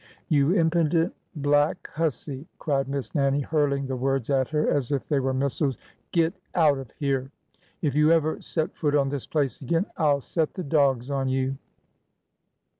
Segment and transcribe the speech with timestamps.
[0.35, 5.19] "You impudent— black— hussy!" cried Miss Nannie, hurling the words at her as if they
[5.19, 5.77] were missiles,
[6.11, 7.29] get out of here!
[7.83, 11.29] If you ever set foot on this place again, I 'll set the dogs on
[11.29, 11.59] you